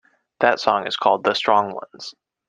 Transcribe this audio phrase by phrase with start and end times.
[0.39, 2.15] That song is called "The Strong Ones".